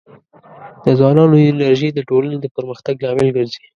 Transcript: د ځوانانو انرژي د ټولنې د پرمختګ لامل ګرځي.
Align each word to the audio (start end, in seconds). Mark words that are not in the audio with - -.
د 0.83 0.85
ځوانانو 0.99 1.43
انرژي 1.51 1.89
د 1.93 1.99
ټولنې 2.09 2.37
د 2.41 2.45
پرمختګ 2.55 2.95
لامل 3.05 3.29
ګرځي. 3.35 3.59